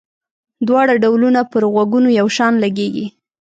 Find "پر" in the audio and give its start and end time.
1.51-1.63